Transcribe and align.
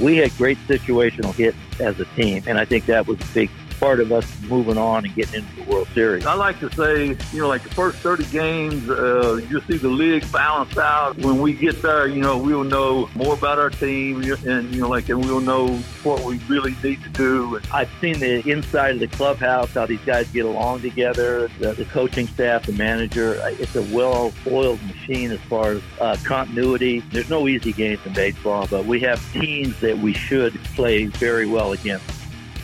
we 0.00 0.16
had 0.16 0.36
great 0.36 0.58
situational 0.66 1.34
hits 1.34 1.56
as 1.78 2.00
a 2.00 2.04
team, 2.16 2.42
and 2.46 2.58
I 2.58 2.64
think 2.64 2.86
that 2.86 3.06
was 3.06 3.20
a 3.20 3.34
big 3.34 3.50
part 3.80 3.98
of 3.98 4.12
us 4.12 4.26
moving 4.42 4.76
on 4.76 5.06
and 5.06 5.14
getting 5.14 5.42
into 5.42 5.56
the 5.56 5.62
World 5.62 5.88
Series. 5.94 6.26
I 6.26 6.34
like 6.34 6.60
to 6.60 6.70
say, 6.72 7.16
you 7.32 7.40
know, 7.40 7.48
like 7.48 7.62
the 7.62 7.70
first 7.70 7.98
30 7.98 8.26
games, 8.26 8.88
uh, 8.90 9.40
you'll 9.48 9.62
see 9.62 9.78
the 9.78 9.88
league 9.88 10.30
balance 10.30 10.76
out. 10.76 11.16
When 11.16 11.40
we 11.40 11.54
get 11.54 11.80
there, 11.80 12.06
you 12.06 12.20
know, 12.20 12.36
we'll 12.36 12.62
know 12.62 13.08
more 13.14 13.32
about 13.34 13.58
our 13.58 13.70
team 13.70 14.22
and, 14.22 14.74
you 14.74 14.82
know, 14.82 14.88
like, 14.88 15.08
and 15.08 15.24
we'll 15.24 15.40
know 15.40 15.68
what 16.02 16.22
we 16.24 16.36
really 16.46 16.76
need 16.82 17.02
to 17.02 17.08
do. 17.08 17.58
I've 17.72 17.90
seen 18.00 18.20
the 18.20 18.48
inside 18.48 18.94
of 18.96 19.00
the 19.00 19.08
clubhouse, 19.08 19.70
how 19.72 19.86
these 19.86 20.04
guys 20.04 20.28
get 20.30 20.44
along 20.44 20.82
together, 20.82 21.48
the, 21.58 21.72
the 21.72 21.86
coaching 21.86 22.26
staff, 22.26 22.66
the 22.66 22.72
manager. 22.72 23.40
It's 23.58 23.74
a 23.76 23.82
well-oiled 23.94 24.82
machine 24.82 25.30
as 25.30 25.40
far 25.40 25.72
as 25.72 25.82
uh, 26.00 26.16
continuity. 26.22 27.00
There's 27.12 27.30
no 27.30 27.48
easy 27.48 27.72
games 27.72 28.00
in 28.04 28.12
baseball, 28.12 28.66
but 28.70 28.84
we 28.84 29.00
have 29.00 29.20
teams 29.32 29.80
that 29.80 29.96
we 29.96 30.12
should 30.12 30.52
play 30.74 31.06
very 31.06 31.46
well 31.46 31.72
against. 31.72 32.19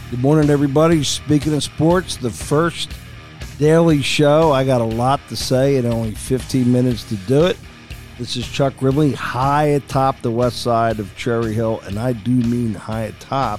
Good 0.08 0.20
morning, 0.20 0.50
everybody. 0.50 1.02
Speaking 1.02 1.52
of 1.54 1.64
sports, 1.64 2.16
the 2.16 2.30
first 2.30 2.92
daily 3.58 4.02
show. 4.02 4.52
I 4.52 4.64
got 4.64 4.80
a 4.80 4.84
lot 4.84 5.18
to 5.30 5.36
say 5.36 5.78
and 5.78 5.86
only 5.88 6.14
15 6.14 6.70
minutes 6.70 7.02
to 7.08 7.16
do 7.16 7.46
it. 7.46 7.56
This 8.16 8.36
is 8.36 8.46
Chuck 8.46 8.74
Grimley, 8.74 9.14
high 9.14 9.64
atop 9.64 10.22
the 10.22 10.30
west 10.30 10.62
side 10.62 11.00
of 11.00 11.14
Cherry 11.16 11.54
Hill, 11.54 11.80
and 11.86 11.98
I 11.98 12.12
do 12.12 12.30
mean 12.30 12.72
high 12.72 13.02
atop 13.02 13.58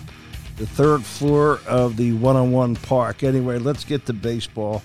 the 0.56 0.66
third 0.66 1.04
floor 1.04 1.60
of 1.68 1.98
the 1.98 2.14
one 2.14 2.38
on 2.38 2.54
one 2.54 2.78
park. 2.78 3.24
Anyway, 3.24 3.60
let's 3.60 3.84
get 3.84 4.06
to 4.06 4.14
baseball. 4.14 4.84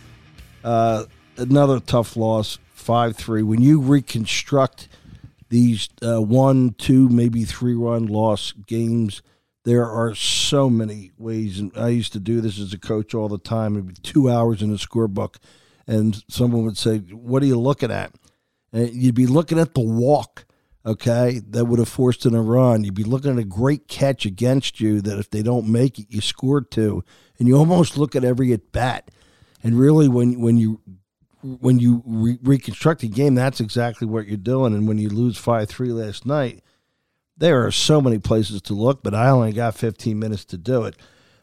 Uh, 0.65 1.05
another 1.37 1.79
tough 1.79 2.17
loss, 2.17 2.59
5 2.75 3.17
3. 3.17 3.45
When 3.45 3.63
you 3.63 3.81
reconstruct 3.81 4.89
these 5.49 5.89
uh, 6.05 6.21
one, 6.21 6.75
two, 6.77 7.09
maybe 7.09 7.45
three 7.45 7.75
run 7.75 8.07
loss 8.07 8.53
games, 8.67 9.23
there 9.65 9.89
are 9.89 10.15
so 10.15 10.69
many 10.69 11.13
ways, 11.19 11.59
and 11.59 11.71
I 11.77 11.89
used 11.89 12.13
to 12.15 12.21
do 12.21 12.41
this 12.41 12.59
as 12.59 12.73
a 12.73 12.79
coach 12.79 13.15
all 13.15 13.29
the 13.29 13.39
time. 13.39 13.75
It'd 13.75 13.87
be 13.87 13.95
two 13.95 14.31
hours 14.31 14.63
in 14.63 14.71
a 14.71 14.77
scorebook, 14.77 15.37
and 15.87 16.23
someone 16.29 16.65
would 16.65 16.79
say, 16.79 16.99
"What 16.99 17.43
are 17.43 17.47
you 17.47 17.59
looking 17.59 17.91
at?" 17.91 18.15
And 18.73 18.93
you'd 18.93 19.15
be 19.15 19.27
looking 19.27 19.59
at 19.59 19.75
the 19.75 19.81
walk, 19.81 20.47
okay, 20.85 21.41
that 21.51 21.67
would 21.67 21.79
have 21.79 21.89
forced 21.89 22.27
in 22.27 22.35
a 22.35 22.43
run. 22.43 22.85
You'd 22.85 22.95
be 22.95 23.05
looking 23.05 23.31
at 23.31 23.39
a 23.39 23.45
great 23.45 23.87
catch 23.89 24.25
against 24.25 24.81
you 24.81 25.01
that 25.03 25.19
if 25.19 25.31
they 25.31 25.43
don't 25.43 25.69
make 25.69 25.99
it, 25.99 26.07
you 26.09 26.21
scored 26.21 26.71
two, 26.71 27.05
and 27.39 27.47
you 27.47 27.57
almost 27.57 27.97
look 27.97 28.17
at 28.17 28.25
every 28.25 28.53
at 28.53 28.73
bat. 28.73 29.11
And 29.63 29.79
really, 29.79 30.09
when 30.09 30.41
when 30.41 30.57
you 30.57 30.81
when 31.43 31.79
you 31.79 32.03
re- 32.05 32.39
reconstruct 32.43 33.03
a 33.03 33.09
game, 33.09 33.35
that's 33.35 33.61
exactly 33.61 34.07
what 34.07 34.27
you're 34.27 34.37
doing. 34.37 34.75
And 34.75 34.89
when 34.89 34.99
you 34.99 35.09
lose 35.09 35.37
five 35.37 35.69
three 35.69 35.93
last 35.93 36.27
night 36.27 36.63
there 37.37 37.67
are 37.67 37.71
so 37.71 38.01
many 38.01 38.19
places 38.19 38.63
to 38.63 38.75
look, 38.75 39.03
but 39.03 39.15
I 39.15 39.31
only 39.31 39.53
got 39.53 39.75
15 39.75 40.19
minutes 40.19 40.45
to 40.47 40.57
do 40.57 40.85
it. 40.85 40.97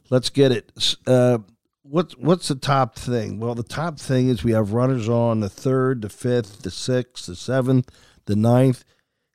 Let's 0.10 0.30
get 0.30 0.52
it. 0.52 0.96
Uh, 1.06 1.40
what's 1.84 2.16
what's 2.18 2.48
the 2.48 2.56
top 2.56 2.96
thing? 2.96 3.40
Well, 3.40 3.56
the 3.56 3.64
top 3.64 4.00
thing 4.00 4.30
is 4.30 4.44
we 4.44 4.54
have 4.54 4.74
runners 4.74 5.10
on 5.10 5.40
the 5.40 5.50
third, 5.50 6.02
the 6.02 6.10
fifth, 6.10 6.62
the 6.62 6.72
sixth, 6.72 7.26
the 7.28 7.36
seventh, 7.36 7.90
the 8.26 8.36
ninth, 8.36 8.84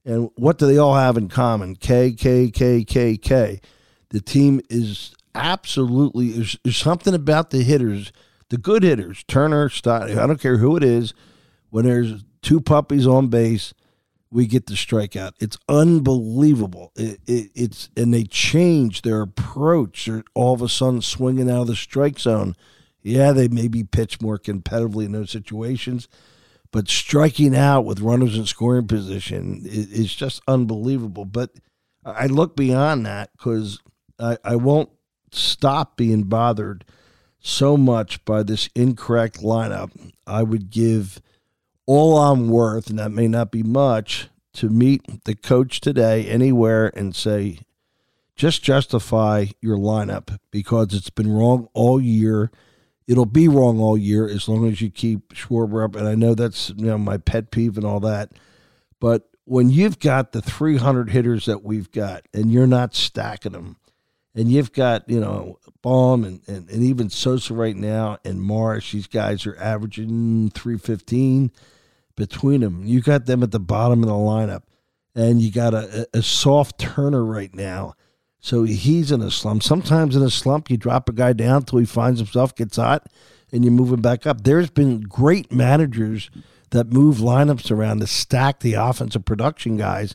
and 0.04 0.30
what 0.36 0.58
do 0.58 0.66
they 0.66 0.78
all 0.78 0.94
have 0.94 1.16
in 1.16 1.28
common? 1.28 1.76
K 1.76 2.12
K 2.12 2.50
K 2.50 2.84
K 2.84 3.16
K. 3.16 3.60
The 4.10 4.20
team 4.20 4.60
is 4.70 5.14
absolutely 5.34 6.30
there's, 6.30 6.56
there's 6.62 6.76
something 6.76 7.14
about 7.14 7.50
the 7.50 7.62
hitters, 7.62 8.12
the 8.50 8.58
good 8.58 8.82
hitters, 8.82 9.24
Turner, 9.24 9.68
Stott. 9.68 10.10
I 10.10 10.26
don't 10.26 10.40
care 10.40 10.58
who 10.58 10.76
it 10.76 10.84
is. 10.84 11.14
When 11.70 11.84
there's 11.84 12.22
two 12.42 12.60
puppies 12.60 13.06
on 13.06 13.28
base, 13.28 13.74
we 14.34 14.48
get 14.48 14.66
the 14.66 14.74
strikeout. 14.74 15.30
It's 15.38 15.56
unbelievable. 15.68 16.90
It, 16.96 17.20
it, 17.24 17.50
it's 17.54 17.88
and 17.96 18.12
they 18.12 18.24
change 18.24 19.02
their 19.02 19.22
approach. 19.22 20.06
They're 20.06 20.24
all 20.34 20.54
of 20.54 20.60
a 20.60 20.68
sudden 20.68 21.02
swinging 21.02 21.48
out 21.48 21.62
of 21.62 21.66
the 21.68 21.76
strike 21.76 22.18
zone. 22.18 22.56
Yeah, 23.00 23.30
they 23.30 23.46
maybe 23.46 23.84
pitch 23.84 24.20
more 24.20 24.36
competitively 24.36 25.04
in 25.04 25.12
those 25.12 25.30
situations, 25.30 26.08
but 26.72 26.88
striking 26.88 27.54
out 27.54 27.82
with 27.82 28.00
runners 28.00 28.36
in 28.36 28.44
scoring 28.46 28.88
position 28.88 29.62
is, 29.64 29.92
is 29.92 30.14
just 30.14 30.42
unbelievable. 30.48 31.26
But 31.26 31.50
I 32.04 32.26
look 32.26 32.56
beyond 32.56 33.06
that 33.06 33.30
because 33.38 33.78
I, 34.18 34.36
I 34.42 34.56
won't 34.56 34.90
stop 35.30 35.96
being 35.96 36.24
bothered 36.24 36.84
so 37.38 37.76
much 37.76 38.24
by 38.24 38.42
this 38.42 38.68
incorrect 38.74 39.42
lineup. 39.42 39.92
I 40.26 40.42
would 40.42 40.70
give 40.70 41.20
all 41.86 42.18
I'm 42.18 42.48
worth, 42.48 42.88
and 42.90 42.98
that 42.98 43.10
may 43.10 43.28
not 43.28 43.50
be 43.50 43.62
much, 43.62 44.28
to 44.54 44.68
meet 44.68 45.24
the 45.24 45.34
coach 45.34 45.80
today 45.80 46.26
anywhere 46.26 46.92
and 46.96 47.14
say, 47.14 47.58
just 48.36 48.62
justify 48.62 49.46
your 49.60 49.76
lineup 49.76 50.38
because 50.50 50.94
it's 50.94 51.10
been 51.10 51.30
wrong 51.32 51.68
all 51.72 52.00
year. 52.00 52.50
It'll 53.06 53.26
be 53.26 53.48
wrong 53.48 53.80
all 53.80 53.98
year 53.98 54.26
as 54.28 54.48
long 54.48 54.66
as 54.66 54.80
you 54.80 54.90
keep 54.90 55.34
Schwarber 55.34 55.84
up. 55.84 55.94
And 55.94 56.08
I 56.08 56.14
know 56.14 56.34
that's 56.34 56.70
you 56.70 56.86
know 56.86 56.98
my 56.98 57.18
pet 57.18 57.50
peeve 57.50 57.76
and 57.76 57.86
all 57.86 58.00
that. 58.00 58.32
But 58.98 59.28
when 59.44 59.70
you've 59.70 59.98
got 59.98 60.32
the 60.32 60.42
300 60.42 61.10
hitters 61.10 61.46
that 61.46 61.62
we've 61.62 61.90
got 61.92 62.26
and 62.32 62.50
you're 62.50 62.66
not 62.66 62.94
stacking 62.94 63.52
them, 63.52 63.76
and 64.34 64.50
you've 64.50 64.72
got, 64.72 65.08
you 65.08 65.20
know, 65.20 65.58
Bohm 65.80 66.24
and, 66.24 66.40
and, 66.48 66.68
and 66.68 66.82
even 66.82 67.10
Sosa 67.10 67.54
right 67.54 67.76
now 67.76 68.18
and 68.24 68.42
Marsh, 68.42 68.92
these 68.92 69.06
guys 69.06 69.46
are 69.46 69.56
averaging 69.58 70.50
315 70.50 71.52
between 72.16 72.60
them. 72.60 72.84
You 72.84 73.00
got 73.00 73.26
them 73.26 73.42
at 73.42 73.50
the 73.50 73.60
bottom 73.60 74.02
of 74.02 74.08
the 74.08 74.14
lineup, 74.14 74.62
and 75.14 75.40
you 75.40 75.50
got 75.50 75.74
a, 75.74 76.08
a 76.14 76.22
soft 76.22 76.78
Turner 76.78 77.24
right 77.24 77.54
now. 77.54 77.94
So 78.40 78.64
he's 78.64 79.10
in 79.10 79.22
a 79.22 79.30
slump. 79.30 79.62
Sometimes 79.62 80.16
in 80.16 80.22
a 80.22 80.30
slump, 80.30 80.70
you 80.70 80.76
drop 80.76 81.08
a 81.08 81.12
guy 81.12 81.32
down 81.32 81.58
until 81.58 81.78
he 81.78 81.86
finds 81.86 82.20
himself, 82.20 82.54
gets 82.54 82.76
hot, 82.76 83.06
and 83.50 83.64
you 83.64 83.70
move 83.70 83.92
him 83.92 84.02
back 84.02 84.26
up. 84.26 84.44
There's 84.44 84.70
been 84.70 85.00
great 85.00 85.50
managers 85.50 86.30
that 86.70 86.92
move 86.92 87.18
lineups 87.18 87.70
around 87.70 88.00
to 88.00 88.06
stack 88.06 88.60
the 88.60 88.74
offensive 88.74 89.24
production 89.24 89.76
guys. 89.76 90.14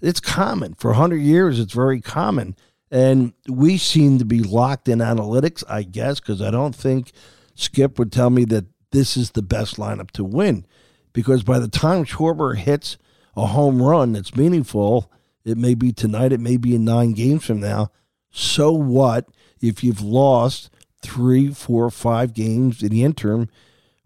It's 0.00 0.20
common. 0.20 0.74
For 0.74 0.92
100 0.92 1.16
years, 1.16 1.60
it's 1.60 1.72
very 1.72 2.00
common. 2.00 2.56
And 2.90 3.34
we 3.46 3.76
seem 3.76 4.18
to 4.18 4.24
be 4.24 4.40
locked 4.40 4.88
in 4.88 5.00
analytics, 5.00 5.62
I 5.68 5.82
guess, 5.82 6.20
because 6.20 6.40
I 6.40 6.50
don't 6.50 6.74
think 6.74 7.12
Skip 7.54 7.98
would 7.98 8.12
tell 8.12 8.30
me 8.30 8.44
that 8.46 8.64
this 8.92 9.16
is 9.16 9.32
the 9.32 9.42
best 9.42 9.76
lineup 9.76 10.10
to 10.12 10.24
win 10.24 10.64
because 11.18 11.42
by 11.42 11.58
the 11.58 11.66
time 11.66 12.04
Schwarber 12.04 12.56
hits 12.56 12.96
a 13.36 13.46
home 13.46 13.82
run 13.82 14.12
that's 14.12 14.36
meaningful, 14.36 15.10
it 15.44 15.58
may 15.58 15.74
be 15.74 15.90
tonight, 15.90 16.32
it 16.32 16.38
may 16.38 16.56
be 16.56 16.76
in 16.76 16.84
nine 16.84 17.12
games 17.12 17.44
from 17.44 17.58
now. 17.58 17.90
So 18.30 18.70
what 18.70 19.28
if 19.60 19.82
you've 19.82 20.00
lost 20.00 20.70
three, 21.02 21.52
four, 21.52 21.90
five 21.90 22.34
games 22.34 22.84
in 22.84 22.90
the 22.90 23.02
interim 23.02 23.48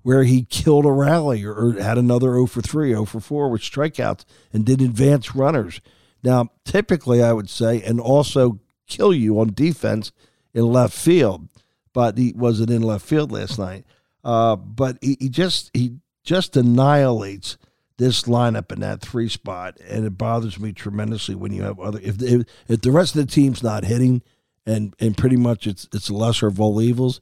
where 0.00 0.24
he 0.24 0.44
killed 0.44 0.86
a 0.86 0.90
rally 0.90 1.44
or, 1.44 1.52
or 1.52 1.72
had 1.74 1.98
another 1.98 2.28
0 2.28 2.46
for 2.46 2.62
3, 2.62 2.92
0 2.92 3.04
for 3.04 3.20
4 3.20 3.50
with 3.50 3.60
strikeouts 3.60 4.24
and 4.50 4.64
did 4.64 4.80
advance 4.80 5.34
runners? 5.34 5.82
Now, 6.22 6.48
typically, 6.64 7.22
I 7.22 7.34
would 7.34 7.50
say, 7.50 7.82
and 7.82 8.00
also 8.00 8.58
kill 8.86 9.12
you 9.12 9.38
on 9.38 9.52
defense 9.52 10.12
in 10.54 10.64
left 10.64 10.94
field, 10.94 11.46
but 11.92 12.16
he 12.16 12.32
wasn't 12.34 12.70
in 12.70 12.80
left 12.80 13.04
field 13.04 13.30
last 13.30 13.58
night. 13.58 13.84
Uh, 14.24 14.56
but 14.56 14.96
he, 15.02 15.18
he 15.20 15.28
just 15.28 15.70
he 15.74 15.98
just 16.22 16.56
annihilates 16.56 17.56
this 17.98 18.22
lineup 18.22 18.72
in 18.72 18.80
that 18.80 19.00
three 19.00 19.28
spot, 19.28 19.78
and 19.88 20.04
it 20.04 20.18
bothers 20.18 20.58
me 20.58 20.72
tremendously 20.72 21.34
when 21.34 21.52
you 21.52 21.62
have 21.62 21.78
other. 21.78 22.00
If 22.02 22.20
if, 22.22 22.46
if 22.68 22.80
the 22.80 22.90
rest 22.90 23.14
of 23.14 23.26
the 23.26 23.32
team's 23.32 23.62
not 23.62 23.84
hitting, 23.84 24.22
and 24.66 24.94
and 24.98 25.16
pretty 25.16 25.36
much 25.36 25.66
it's 25.66 25.88
it's 25.92 26.10
lesser 26.10 26.46
of 26.46 26.60
all 26.60 26.80
evils. 26.80 27.20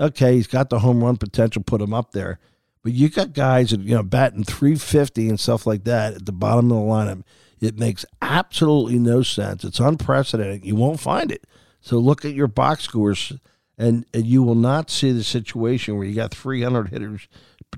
Okay, 0.00 0.36
he's 0.36 0.46
got 0.46 0.70
the 0.70 0.78
home 0.78 1.04
run 1.04 1.16
potential, 1.16 1.62
put 1.62 1.82
him 1.82 1.92
up 1.92 2.12
there, 2.12 2.38
but 2.82 2.92
you 2.92 3.08
got 3.08 3.32
guys 3.32 3.70
that 3.70 3.80
you 3.80 3.94
know 3.94 4.02
batting 4.02 4.44
350 4.44 5.28
and 5.28 5.40
stuff 5.40 5.66
like 5.66 5.84
that 5.84 6.14
at 6.14 6.26
the 6.26 6.32
bottom 6.32 6.70
of 6.70 6.78
the 6.78 6.84
lineup. 6.84 7.22
It 7.60 7.78
makes 7.78 8.06
absolutely 8.22 8.98
no 8.98 9.22
sense. 9.22 9.64
It's 9.64 9.80
unprecedented. 9.80 10.64
You 10.64 10.76
won't 10.76 10.98
find 11.00 11.30
it. 11.30 11.46
So 11.82 11.98
look 11.98 12.24
at 12.24 12.32
your 12.32 12.46
box 12.46 12.84
scores, 12.84 13.34
and, 13.76 14.06
and 14.14 14.26
you 14.26 14.42
will 14.42 14.54
not 14.54 14.90
see 14.90 15.12
the 15.12 15.24
situation 15.24 15.96
where 15.96 16.06
you 16.06 16.14
got 16.14 16.32
300 16.32 16.88
hitters 16.88 17.28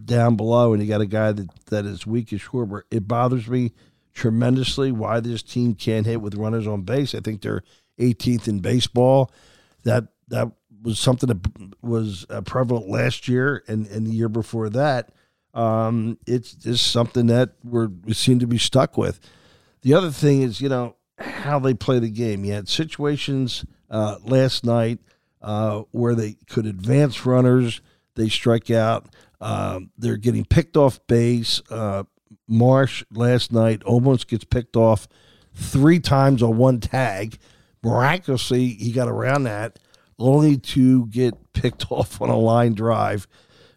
down 0.04 0.36
below 0.36 0.72
and 0.72 0.82
you 0.82 0.88
got 0.88 1.00
a 1.00 1.06
guy 1.06 1.32
that, 1.32 1.48
that 1.66 1.86
is 1.86 2.06
weak 2.06 2.32
as 2.32 2.40
Schwarber. 2.40 2.82
It 2.90 3.06
bothers 3.06 3.48
me 3.48 3.72
tremendously 4.14 4.92
why 4.92 5.20
this 5.20 5.42
team 5.42 5.74
can't 5.74 6.06
hit 6.06 6.20
with 6.20 6.34
runners 6.34 6.66
on 6.66 6.82
base. 6.82 7.14
I 7.14 7.20
think 7.20 7.42
they're 7.42 7.62
18th 7.98 8.48
in 8.48 8.60
baseball. 8.60 9.30
That 9.84 10.08
that 10.28 10.52
was 10.82 10.98
something 10.98 11.28
that 11.28 11.74
was 11.82 12.26
uh, 12.30 12.40
prevalent 12.40 12.88
last 12.88 13.28
year 13.28 13.62
and, 13.68 13.86
and 13.86 14.06
the 14.06 14.12
year 14.12 14.28
before 14.28 14.68
that. 14.70 15.10
Um, 15.54 16.18
it's 16.26 16.54
just 16.54 16.90
something 16.90 17.26
that 17.26 17.50
we're, 17.62 17.88
we 17.88 18.14
seem 18.14 18.38
to 18.38 18.46
be 18.46 18.58
stuck 18.58 18.96
with. 18.96 19.20
The 19.82 19.94
other 19.94 20.10
thing 20.10 20.42
is, 20.42 20.60
you 20.60 20.68
know, 20.68 20.96
how 21.18 21.58
they 21.58 21.74
play 21.74 21.98
the 21.98 22.10
game. 22.10 22.44
You 22.44 22.54
had 22.54 22.68
situations 22.68 23.64
uh, 23.90 24.16
last 24.22 24.64
night 24.64 24.98
uh, 25.42 25.82
where 25.90 26.14
they 26.14 26.36
could 26.48 26.66
advance 26.66 27.26
runners, 27.26 27.80
they 28.14 28.28
strike 28.28 28.70
out. 28.70 29.06
Um, 29.40 29.90
they're 29.98 30.16
getting 30.16 30.44
picked 30.44 30.76
off 30.76 31.04
base. 31.06 31.60
Uh, 31.70 32.04
Marsh 32.48 33.04
last 33.12 33.52
night 33.52 33.82
almost 33.84 34.28
gets 34.28 34.44
picked 34.44 34.76
off 34.76 35.08
three 35.54 36.00
times 36.00 36.42
on 36.42 36.56
one 36.56 36.80
tag 36.80 37.38
Miraculously, 37.82 38.68
he 38.68 38.92
got 38.92 39.08
around 39.08 39.44
that, 39.44 39.78
only 40.18 40.56
to 40.56 41.06
get 41.06 41.52
picked 41.52 41.86
off 41.90 42.20
on 42.20 42.28
a 42.28 42.36
line 42.36 42.74
drive, 42.74 43.26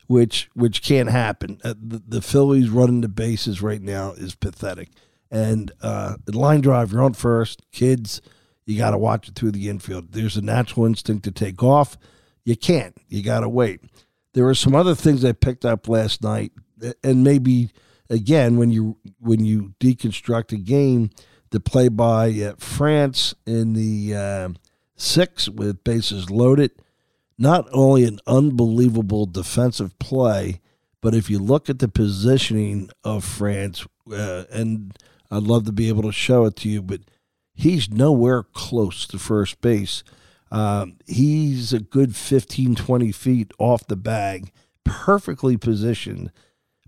which 0.08 0.50
which 0.54 0.82
can't 0.84 1.10
happen. 1.10 1.60
Uh, 1.64 1.74
the, 1.82 2.02
the 2.08 2.22
Phillies 2.22 2.70
running 2.70 3.02
the 3.02 3.10
bases 3.10 3.62
right 3.62 3.82
now 3.82 4.12
is 4.12 4.36
pathetic. 4.36 4.90
And 5.32 5.72
uh, 5.82 6.18
line 6.28 6.62
drive, 6.62 6.92
you're 6.92 7.04
on 7.04 7.14
first, 7.14 7.64
kids. 7.72 8.22
You 8.66 8.78
got 8.78 8.92
to 8.92 8.98
watch 8.98 9.28
it 9.28 9.36
through 9.36 9.52
the 9.52 9.70
infield. 9.70 10.12
There's 10.12 10.38
a 10.38 10.42
natural 10.42 10.86
instinct 10.86 11.24
to 11.26 11.32
take 11.32 11.62
off. 11.62 11.98
You 12.46 12.56
can't. 12.56 12.96
You 13.10 13.24
got 13.24 13.42
to 13.42 13.50
wait. 13.50 13.82
There 14.36 14.44
were 14.44 14.54
some 14.54 14.76
other 14.76 14.96
things 14.96 15.24
I 15.24 15.32
picked 15.32 15.64
up 15.64 15.88
last 15.88 16.22
night, 16.22 16.52
and 17.02 17.24
maybe 17.24 17.72
again 18.10 18.58
when 18.58 18.70
you 18.70 18.98
when 19.20 19.46
you 19.46 19.74
deconstruct 19.80 20.52
a 20.52 20.58
game, 20.58 21.10
the 21.52 21.62
play 21.62 21.88
by 21.88 22.32
uh, 22.32 22.56
France 22.58 23.34
in 23.46 23.72
the 23.72 24.14
uh, 24.14 24.50
six 24.98 25.48
with 25.48 25.86
bases 25.86 26.30
loaded. 26.30 26.72
Not 27.38 27.68
only 27.72 28.04
an 28.04 28.20
unbelievable 28.28 29.26
defensive 29.26 29.98
play, 30.00 30.60
but 31.00 31.16
if 31.16 31.30
you 31.30 31.40
look 31.40 31.70
at 31.70 31.80
the 31.80 31.88
positioning 31.88 32.90
of 33.06 33.24
France, 33.24 33.88
uh, 34.12 34.44
and 34.52 34.98
I'd 35.32 35.44
love 35.44 35.64
to 35.66 35.72
be 35.72 35.88
able 35.88 36.04
to 36.04 36.12
show 36.12 36.44
it 36.44 36.58
to 36.58 36.70
you, 36.70 36.82
but 36.82 37.02
he's 37.54 37.90
nowhere 37.90 38.44
close 38.44 39.08
to 39.08 39.18
first 39.18 39.62
base. 39.62 40.04
Um, 40.56 41.00
he's 41.06 41.74
a 41.74 41.82
good 41.82 42.16
15, 42.16 42.76
20 42.76 43.12
feet 43.12 43.52
off 43.60 43.86
the 43.88 43.98
bag, 43.98 44.54
perfectly 44.86 45.58
positioned. 45.58 46.32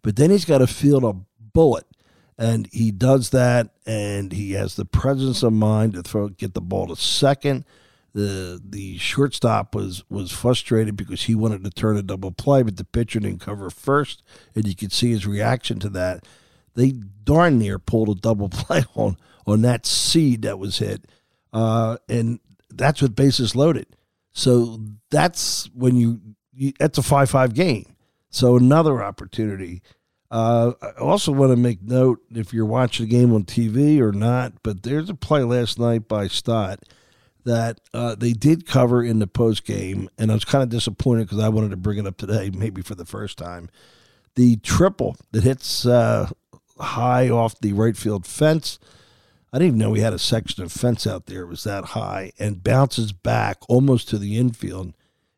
But 0.02 0.16
then 0.16 0.30
he's 0.30 0.46
got 0.46 0.60
to 0.60 0.68
field 0.68 1.04
a 1.04 1.18
bullet. 1.54 1.84
And 2.38 2.70
he 2.72 2.92
does 2.92 3.32
that, 3.32 3.72
and 3.86 4.32
he 4.32 4.54
has 4.54 4.76
the 4.76 4.86
presence 4.86 5.44
of 5.44 5.52
mind 5.52 5.94
to 5.94 6.04
throw, 6.04 6.30
get 6.30 6.54
the 6.54 6.62
ball 6.62 6.88
to 6.88 6.96
second. 6.96 7.66
The 8.14 8.62
the 8.64 8.98
shortstop 9.00 9.76
was 9.76 10.04
was 10.10 10.32
frustrated 10.32 10.96
because 10.96 11.24
he 11.24 11.36
wanted 11.36 11.64
to 11.64 11.72
turn 11.72 11.98
a 11.98 12.04
double 12.04 12.32
play, 12.32 12.62
but 12.62 12.78
the 12.78 12.84
pitcher 12.84 13.20
didn't 13.20 13.42
cover 13.42 13.70
first, 13.72 14.22
and 14.56 14.68
you 14.68 14.76
could 14.76 14.94
see 14.94 15.10
his 15.10 15.26
reaction 15.26 15.80
to 15.80 15.90
that. 15.90 16.26
They 16.76 16.92
darn 16.92 17.58
near 17.58 17.80
pulled 17.80 18.10
a 18.10 18.22
double 18.22 18.50
play 18.50 18.86
on 18.96 19.18
on 19.48 19.64
that 19.64 19.88
seed 19.88 20.44
that 20.44 20.60
was 20.60 20.78
hit. 20.78 21.06
Uh, 21.52 21.98
and 22.08 22.40
that's 22.70 23.02
with 23.02 23.16
bases 23.16 23.56
loaded. 23.56 23.88
So 24.32 24.80
that's 25.10 25.70
when 25.74 25.96
you, 25.96 26.22
you 26.54 26.74
that's 26.80 26.98
a 26.98 27.04
5 27.04 27.30
5 27.30 27.54
game. 27.54 27.96
So 28.30 28.58
another 28.58 29.04
opportunity. 29.04 29.82
Uh, 30.30 30.74
I 30.82 31.00
also 31.00 31.32
want 31.32 31.52
to 31.52 31.56
make 31.56 31.82
note 31.82 32.20
if 32.32 32.54
you're 32.54 32.66
watching 32.66 33.08
the 33.08 33.12
game 33.12 33.34
on 33.34 33.46
TV 33.46 34.00
or 34.00 34.12
not, 34.12 34.54
but 34.62 34.84
there's 34.84 35.10
a 35.10 35.16
play 35.16 35.44
last 35.44 35.80
night 35.80 36.08
by 36.08 36.28
Stott 36.28 36.80
that 37.46 37.80
uh, 37.94 38.14
they 38.14 38.34
did 38.34 38.68
cover 38.68 39.02
in 39.02 39.20
the 39.20 39.28
post 39.28 39.64
game, 39.64 40.10
and 40.18 40.30
I 40.30 40.34
was 40.34 40.44
kind 40.44 40.64
of 40.64 40.70
disappointed 40.70 41.28
because 41.28 41.40
I 41.40 41.48
wanted 41.48 41.72
to 41.72 41.78
bring 41.78 41.98
it 41.98 42.06
up 42.06 42.18
today, 42.18 42.52
maybe 42.54 42.82
for 42.82 42.94
the 42.94 43.06
first 43.06 43.38
time. 43.38 43.70
The 44.36 44.58
triple 44.58 45.16
that 45.32 45.44
hits 45.44 45.86
uh, 45.86 46.30
high 46.78 47.30
off 47.30 47.58
the 47.62 47.72
right 47.72 47.96
field 47.96 48.26
fence 48.26 48.80
I 49.52 49.60
didn't 49.60 49.68
even 49.68 49.80
know 49.80 49.90
we 49.92 50.02
had 50.02 50.14
a 50.14 50.20
section 50.20 50.64
of 50.64 50.72
fence 50.72 51.08
out 51.08 51.26
there. 51.28 51.44
It 51.44 51.48
was 51.48 51.64
that 51.64 51.86
high 51.86 52.32
and 52.38 52.64
bounces 52.64 53.14
back 53.14 53.58
almost 53.70 54.10
to 54.10 54.18
the 54.18 54.38
infield. 54.38 54.94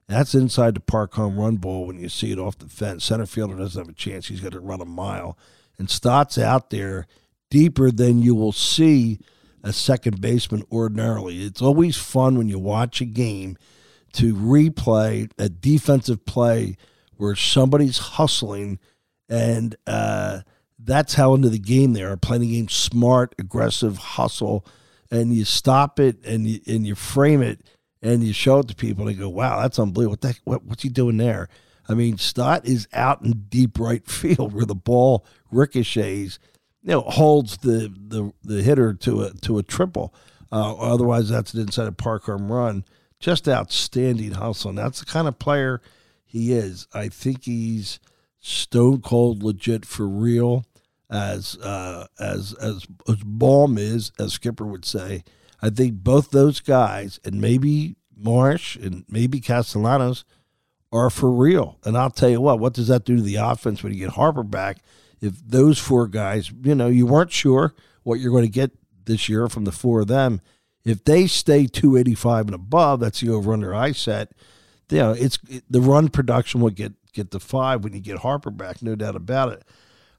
That's 0.08 0.34
inside 0.34 0.74
the 0.74 0.80
park 0.80 1.14
home 1.14 1.40
run 1.40 1.58
ball 1.58 1.86
when 1.86 2.00
you 2.00 2.10
see 2.10 2.32
it 2.32 2.40
off 2.40 2.58
the 2.58 2.68
fence. 2.68 3.06
Center 3.06 3.28
fielder 3.28 3.56
doesn't 3.56 3.80
have 3.80 3.90
a 3.90 3.94
chance. 3.94 4.28
He's 4.28 4.40
got 4.42 4.54
to 4.54 4.60
run 4.60 4.82
a 4.82 4.86
mile. 4.86 5.38
And 5.78 5.90
Stott's 5.90 6.38
out 6.40 6.72
there 6.72 7.06
deeper 7.52 7.92
than 7.92 8.20
you 8.20 8.34
will 8.34 8.52
see 8.52 9.20
a 9.64 9.72
second 9.72 10.20
baseman 10.20 10.64
ordinarily. 10.72 11.44
It's 11.44 11.62
always 11.62 11.98
fun 11.98 12.38
when 12.38 12.48
you 12.48 12.58
watch 12.58 13.02
a 13.02 13.06
game 13.06 13.58
to 14.14 14.34
replay 14.34 15.30
a 15.38 15.50
defensive 15.50 16.26
play 16.26 16.76
where 17.18 17.36
somebody's 17.36 17.98
hustling 17.98 18.80
and 19.28 19.76
uh, 19.86 20.42
that's 20.80 21.16
how 21.16 21.34
into 21.36 21.50
the 21.50 21.60
game 21.60 21.94
they 21.94 22.04
are 22.04 22.18
playing 22.18 22.42
the 22.42 22.54
game 22.54 22.70
smart, 22.70 23.36
aggressive, 23.38 23.98
hustle, 23.98 24.66
and 25.12 25.34
you 25.34 25.46
stop 25.46 26.00
it 26.00 26.24
and 26.26 26.48
you 26.48 26.62
and 26.68 26.88
you 26.88 26.96
frame 26.96 27.42
it 27.42 27.60
and 28.02 28.24
you 28.24 28.32
show 28.34 28.60
it 28.60 28.68
to 28.70 28.76
people 28.76 29.08
and 29.08 29.16
they 29.16 29.20
go, 29.20 29.30
"Wow, 29.30 29.62
that's 29.62 29.80
unbelievable! 29.80 30.18
What 30.22 30.24
heck, 30.24 30.42
what, 30.46 30.64
what's 30.64 30.84
he 30.84 30.90
doing 30.90 31.18
there?" 31.18 31.50
I 31.88 31.96
mean, 31.96 32.18
Stott 32.18 32.66
is 32.66 32.88
out 32.94 33.24
in 33.24 33.46
deep 33.50 33.80
right 33.80 34.06
field 34.10 34.54
where 34.54 34.66
the 34.66 34.76
ball 34.76 35.26
ricochets, 35.52 36.40
you 36.82 36.92
know, 36.92 37.02
holds 37.02 37.58
the 37.58 37.94
the, 37.96 38.32
the 38.44 38.62
hitter 38.62 38.94
to 38.94 39.24
a 39.24 39.34
to 39.34 39.58
a 39.58 39.64
triple. 39.64 40.14
Uh, 40.52 40.76
otherwise, 40.76 41.30
that's 41.30 41.54
an 41.54 41.62
inside 41.62 41.88
of 41.88 41.98
park 41.98 42.24
home 42.24 42.52
run. 42.52 42.84
Just 43.20 43.50
outstanding 43.50 44.32
hustle. 44.32 44.70
And 44.70 44.78
that's 44.78 45.02
the 45.02 45.06
kind 45.06 45.28
of 45.28 45.38
player 45.38 45.82
he 46.26 46.54
is. 46.54 46.88
I 46.94 47.10
think 47.10 47.44
he's 47.44 48.00
stone 48.40 49.02
cold 49.02 49.44
legit 49.44 49.86
for 49.86 50.08
real 50.08 50.66
as 51.10 51.58
uh, 51.58 52.08
as 52.20 52.54
as 52.56 52.86
as 53.08 53.18
Bohm 53.24 53.78
is, 53.78 54.12
as 54.20 54.34
Skipper 54.34 54.66
would 54.66 54.86
say. 54.86 55.24
I 55.62 55.70
think 55.70 55.96
both 55.96 56.32
those 56.32 56.60
guys, 56.60 57.20
and 57.26 57.42
maybe 57.42 57.96
Marsh 58.16 58.76
and 58.76 59.06
maybe 59.10 59.40
Castellanos, 59.40 60.24
are 60.92 61.10
for 61.10 61.32
real. 61.32 61.78
And 61.84 61.98
I'll 61.98 62.10
tell 62.10 62.30
you 62.30 62.42
what, 62.42 62.60
what 62.60 62.74
does 62.74 62.88
that 62.88 63.06
do 63.06 63.18
to 63.18 63.22
the 63.22 63.36
offense 63.36 63.84
when 63.84 63.94
you 63.94 64.00
get 64.00 64.12
Harper 64.12 64.44
back? 64.44 64.78
If 65.22 65.34
those 65.46 65.78
four 65.78 66.08
guys, 66.08 66.52
you 66.64 66.76
know, 66.76 66.88
you 66.88 67.06
weren't 67.06 67.32
sure 67.32 67.74
what 68.04 68.20
you're 68.20 68.32
going 68.32 68.46
to 68.46 68.50
get 68.50 68.72
this 69.06 69.28
year 69.28 69.50
from 69.50 69.66
the 69.66 69.72
four 69.72 70.02
of 70.02 70.08
them. 70.08 70.42
If 70.86 71.04
they 71.04 71.28
stay 71.28 71.66
285 71.66 72.48
and 72.48 72.56
above, 72.56 73.02
that's 73.02 73.20
the 73.20 73.30
over 73.30 73.52
under 73.52 73.76
I 73.76 73.92
set. 73.92 74.32
You 74.90 74.98
know, 75.00 75.12
it's 75.12 75.38
it, 75.50 75.64
the 75.70 75.82
run 75.82 76.08
production 76.08 76.62
will 76.62 76.70
get 76.70 76.94
get 77.12 77.32
to 77.32 77.40
five 77.40 77.84
when 77.84 77.94
you 77.94 78.00
get 78.00 78.20
Harper 78.20 78.50
back, 78.50 78.82
no 78.82 78.96
doubt 78.96 79.16
about 79.16 79.52
it. 79.52 79.64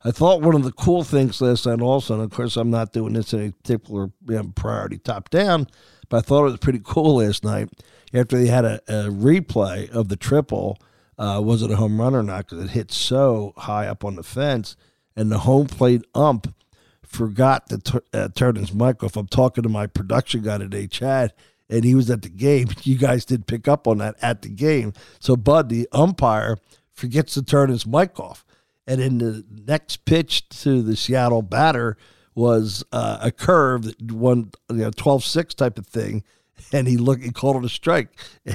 I 0.02 0.10
thought 0.10 0.40
one 0.40 0.54
of 0.54 0.64
the 0.64 0.72
cool 0.72 1.04
things 1.04 1.40
last 1.40 1.66
night 1.66 1.80
also, 1.80 2.14
and 2.14 2.22
of 2.22 2.30
course 2.30 2.56
I'm 2.56 2.70
not 2.70 2.92
doing 2.92 3.12
this 3.12 3.34
in 3.34 3.48
a 3.48 3.52
particular 3.52 4.10
you 4.26 4.36
know, 4.36 4.52
priority 4.54 4.98
top 4.98 5.28
down, 5.28 5.66
but 6.08 6.18
I 6.18 6.20
thought 6.20 6.46
it 6.46 6.50
was 6.50 6.58
pretty 6.58 6.80
cool 6.82 7.16
last 7.16 7.44
night 7.44 7.68
after 8.14 8.38
they 8.38 8.46
had 8.46 8.64
a, 8.64 8.80
a 8.88 9.10
replay 9.10 9.90
of 9.90 10.08
the 10.08 10.16
triple. 10.16 10.78
Uh, 11.18 11.40
was 11.44 11.62
it 11.62 11.70
a 11.70 11.76
home 11.76 12.00
run 12.00 12.14
or 12.14 12.22
not? 12.22 12.48
Because 12.48 12.64
it 12.64 12.70
hit 12.70 12.90
so 12.90 13.52
high 13.58 13.86
up 13.86 14.04
on 14.04 14.16
the 14.16 14.22
fence, 14.22 14.74
and 15.14 15.30
the 15.30 15.40
home 15.40 15.66
plate 15.66 16.02
ump 16.14 16.54
forgot 17.02 17.68
to 17.68 18.02
uh, 18.14 18.28
turn 18.34 18.56
his 18.56 18.72
mic 18.72 19.02
off. 19.04 19.16
I'm 19.16 19.26
talking 19.26 19.62
to 19.62 19.68
my 19.68 19.86
production 19.86 20.42
guy 20.42 20.58
today, 20.58 20.86
Chad, 20.86 21.34
and 21.68 21.84
he 21.84 21.94
was 21.94 22.10
at 22.10 22.22
the 22.22 22.30
game. 22.30 22.68
You 22.84 22.96
guys 22.96 23.26
did 23.26 23.46
pick 23.46 23.68
up 23.68 23.86
on 23.86 23.98
that 23.98 24.16
at 24.22 24.40
the 24.40 24.48
game. 24.48 24.94
So 25.18 25.36
Bud, 25.36 25.68
the 25.68 25.86
umpire, 25.92 26.56
forgets 26.94 27.34
to 27.34 27.42
turn 27.42 27.68
his 27.68 27.86
mic 27.86 28.18
off. 28.18 28.46
And 28.90 29.00
in 29.00 29.18
the 29.18 29.44
next 29.68 30.04
pitch 30.04 30.48
to 30.62 30.82
the 30.82 30.96
Seattle 30.96 31.42
batter 31.42 31.96
was 32.34 32.82
uh, 32.90 33.18
a 33.22 33.30
curve 33.30 33.84
that 33.84 34.10
one 34.10 34.50
you 34.68 34.78
know 34.78 34.90
12-6 34.90 35.54
type 35.54 35.78
of 35.78 35.86
thing, 35.86 36.24
and 36.72 36.88
he 36.88 36.96
looked 36.96 37.22
he 37.22 37.30
called 37.30 37.54
it 37.54 37.64
a 37.64 37.68
strike, 37.68 38.08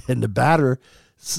and 0.10 0.22
the 0.22 0.28
batter 0.28 0.82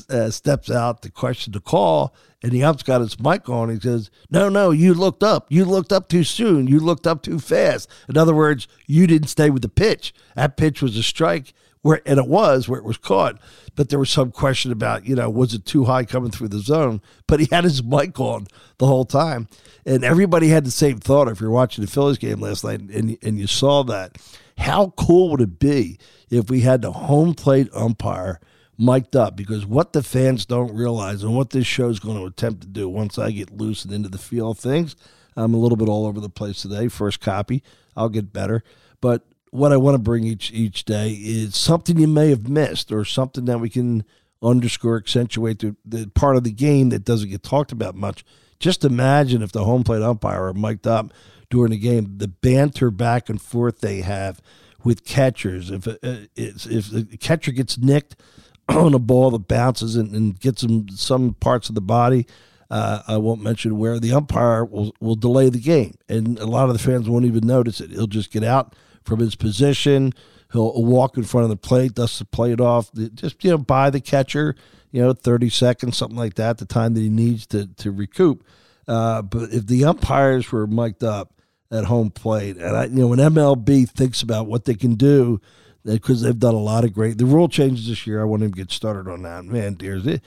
uh, 0.09 0.31
steps 0.31 0.71
out 0.71 1.03
to 1.03 1.11
question 1.11 1.53
the 1.53 1.61
call, 1.61 2.15
and 2.43 2.53
the 2.53 2.65
ump's 2.65 2.83
got 2.83 3.03
his 3.03 3.21
mic 3.21 3.51
on. 3.51 3.69
He 3.69 3.79
says, 3.79 4.11
"No, 4.31 4.49
no, 4.49 4.71
you 4.71 4.95
looked 4.95 5.23
up. 5.23 5.49
You 5.51 5.67
looked 5.67 5.93
up 5.93 6.09
too 6.09 6.25
soon. 6.25 6.67
You 6.67 6.81
looked 6.81 7.07
up 7.07 7.21
too 7.21 7.39
fast. 7.39 7.91
In 8.09 8.17
other 8.17 8.35
words, 8.35 8.67
you 8.87 9.07
didn't 9.07 9.29
stay 9.29 9.51
with 9.51 9.61
the 9.61 9.69
pitch. 9.69 10.15
That 10.37 10.57
pitch 10.57 10.81
was 10.81 10.97
a 10.97 11.03
strike." 11.03 11.53
Where, 11.87 12.03
and 12.05 12.19
it 12.19 12.27
was 12.27 12.69
where 12.69 12.81
it 12.81 12.85
was 12.85 12.97
caught, 12.97 13.39
but 13.77 13.91
there 13.91 13.99
was 14.01 14.11
some 14.11 14.33
question 14.33 14.73
about, 14.73 15.07
you 15.07 15.15
know, 15.15 15.31
was 15.31 15.55
it 15.55 15.65
too 15.65 15.85
high 15.85 16.03
coming 16.03 16.33
through 16.33 16.49
the 16.49 16.59
zone? 16.59 17.01
But 17.29 17.39
he 17.39 17.47
had 17.53 17.63
his 17.63 17.81
mic 17.81 18.19
on 18.19 18.49
the 18.79 18.89
whole 18.89 19.05
time. 19.05 19.47
And 19.85 20.03
everybody 20.03 20.49
had 20.49 20.65
the 20.65 20.73
same 20.73 20.99
thought 20.99 21.29
if 21.29 21.41
you're 21.41 21.49
watching 21.49 21.85
the 21.85 21.91
Phillies 21.91 22.19
game 22.19 22.41
last 22.41 22.65
night 22.65 22.81
and, 22.81 23.17
and 23.23 23.39
you 23.39 23.47
saw 23.47 23.85
that. 23.85 24.19
How 24.59 24.95
cool 24.97 25.31
would 25.31 25.41
it 25.41 25.61
be 25.61 25.97
if 26.29 26.51
we 26.51 26.63
had 26.63 26.83
the 26.83 26.91
home 26.91 27.35
plate 27.35 27.69
umpire 27.73 28.41
mic'd 28.77 29.15
up? 29.15 29.37
Because 29.37 29.65
what 29.65 29.93
the 29.93 30.03
fans 30.03 30.45
don't 30.45 30.75
realize 30.75 31.23
and 31.23 31.37
what 31.37 31.51
this 31.51 31.69
show 31.69 31.89
is 31.89 32.01
going 32.01 32.19
to 32.19 32.27
attempt 32.27 32.63
to 32.63 32.67
do 32.67 32.89
once 32.89 33.17
I 33.17 33.31
get 33.31 33.57
loose 33.57 33.85
and 33.85 33.95
into 33.95 34.09
the 34.09 34.19
feel 34.19 34.51
of 34.51 34.59
things, 34.59 34.97
I'm 35.37 35.55
a 35.55 35.59
little 35.59 35.77
bit 35.77 35.89
all 35.89 36.07
over 36.07 36.19
the 36.19 36.29
place 36.29 36.63
today. 36.63 36.89
First 36.89 37.21
copy, 37.21 37.63
I'll 37.97 38.09
get 38.09 38.33
better. 38.33 38.65
But 39.01 39.23
what 39.57 39.73
I 39.73 39.77
want 39.77 39.95
to 39.95 39.99
bring 39.99 40.25
each 40.25 40.53
each 40.53 40.85
day 40.85 41.11
is 41.11 41.57
something 41.57 41.99
you 41.99 42.07
may 42.07 42.31
have 42.31 42.49
missed 42.49 42.93
or 42.93 43.05
something 43.05 43.47
that 43.47 43.59
we 43.59 43.71
can 43.71 44.05
underscore, 44.43 44.97
accentuate 44.97 45.61
the, 45.61 45.75
the 45.85 46.09
part 46.09 46.37
of 46.37 46.45
the 46.45 46.53
game 46.53 46.91
that 46.91 47.05
doesn't 47.05 47.31
get 47.31 47.43
talked 47.43 47.73
about 47.73 47.95
much. 47.95 48.25
Just 48.59 48.85
imagine 48.85 49.43
if 49.43 49.53
the 49.53 49.65
home 49.65 49.83
plate 49.83 50.03
umpire 50.03 50.47
are 50.47 50.55
mic'd 50.55 50.87
up 50.87 51.13
during 51.51 51.71
the 51.71 51.79
game, 51.79 52.19
the 52.19 52.29
banter 52.29 52.91
back 52.91 53.29
and 53.29 53.41
forth 53.41 53.81
they 53.81 54.01
have 54.01 54.41
with 54.85 55.05
catchers. 55.05 55.71
If 55.71 55.87
uh, 55.87 55.95
if 56.37 56.91
the 56.91 57.17
catcher 57.19 57.53
gets 57.53 57.79
nicked 57.79 58.17
on 58.69 58.95
a 58.95 58.99
ball 58.99 59.31
that 59.33 59.49
bounces 59.49 59.97
and, 59.97 60.15
and 60.15 60.39
gets 60.39 60.63
him 60.63 60.89
some 60.91 61.35
parts 61.35 61.69
of 61.69 61.75
the 61.75 61.81
body, 61.81 62.27
uh, 62.71 63.03
I 63.07 63.17
won't 63.17 63.43
mention 63.43 63.79
where 63.79 63.99
the 63.99 64.13
umpire 64.13 64.65
will 64.65 64.95
will 65.01 65.17
delay 65.17 65.49
the 65.49 65.61
game, 65.61 65.95
and 66.09 66.39
a 66.39 66.47
lot 66.47 66.69
of 66.69 66.73
the 66.73 66.79
fans 66.79 67.09
won't 67.09 67.25
even 67.25 67.47
notice 67.47 67.81
it. 67.81 67.91
He'll 67.91 68.07
just 68.07 68.31
get 68.31 68.45
out 68.45 68.75
from 69.07 69.21
his 69.21 69.35
position, 69.35 70.13
He'll 70.53 70.85
walk 70.85 71.17
in 71.17 71.25
front 71.25 71.45
of 71.45 71.51
the 71.51 71.57
plate, 71.57 71.95
dust 71.95 72.19
the 72.19 72.25
plate 72.25 72.61
off, 72.61 72.91
just 73.15 73.43
you 73.43 73.51
know, 73.51 73.59
by 73.59 73.91
the 73.91 74.01
catcher, 74.01 74.55
you 74.93 75.03
know, 75.03 75.13
thirty 75.13 75.51
seconds, 75.51 75.97
something 75.97 76.17
like 76.17 76.35
that, 76.35 76.59
the 76.59 76.65
time 76.65 76.95
that 76.95 77.01
he 77.01 77.09
needs 77.09 77.47
to 77.49 77.67
to 77.67 77.91
recoup. 77.91 78.45
Uh, 78.87 79.23
but 79.23 79.53
if 79.53 79.67
the 79.67 79.85
umpires 79.85 80.53
were 80.53 80.67
mic'd 80.67 81.03
up 81.03 81.33
at 81.73 81.85
home 81.85 82.11
plate, 82.11 82.57
and 82.57 82.77
I, 82.77 82.85
you 82.85 83.01
know, 83.01 83.09
when 83.09 83.19
MLB 83.19 83.91
thinks 83.91 84.23
about 84.23 84.47
what 84.47 84.67
they 84.67 84.75
can 84.75 84.95
do, 84.95 85.41
because 85.85 86.23
they've 86.23 86.39
done 86.39 86.55
a 86.55 86.59
lot 86.59 86.85
of 86.85 86.93
great. 86.93 87.19
The 87.19 87.27
rule 87.27 87.49
changes 87.49 87.89
this 87.89 88.07
year. 88.07 88.21
I 88.21 88.25
want 88.25 88.43
to 88.43 88.49
get 88.49 88.71
started 88.71 89.11
on 89.11 89.23
that. 89.23 89.45
Man, 89.45 89.75
dears, 89.75 90.07
it, 90.07 90.23